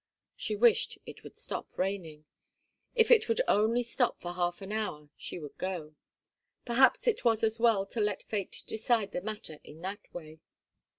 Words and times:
She 0.35 0.55
wished 0.55 0.97
it 1.05 1.23
would 1.23 1.37
stop 1.37 1.67
raining. 1.77 2.25
If 2.95 3.11
it 3.11 3.29
would 3.29 3.39
only 3.47 3.83
stop 3.83 4.19
for 4.19 4.33
half 4.33 4.59
an 4.63 4.71
hour 4.71 5.11
she 5.15 5.37
would 5.37 5.55
go. 5.59 5.93
Perhaps 6.65 7.07
it 7.07 7.23
was 7.23 7.43
as 7.43 7.59
well 7.59 7.85
to 7.85 8.01
let 8.01 8.23
fate 8.23 8.63
decide 8.65 9.11
the 9.11 9.21
matter 9.21 9.59
in 9.63 9.81
that 9.81 10.11
way. 10.11 10.39